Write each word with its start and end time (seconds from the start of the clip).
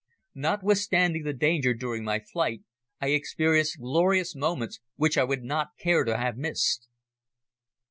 Notwithstanding 0.33 1.21
the 1.25 1.31
danger 1.33 1.75
during 1.75 2.03
my 2.03 2.17
flight, 2.17 2.63
I 2.99 3.09
experienced 3.09 3.79
glorious 3.79 4.35
moments 4.35 4.79
which 4.95 5.15
I 5.15 5.23
would 5.23 5.43
not 5.43 5.77
care 5.77 6.03
to 6.05 6.17
have 6.17 6.37
missed. 6.37 6.87